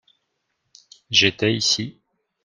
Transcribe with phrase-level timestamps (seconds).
[1.11, 2.01] J'étais ici.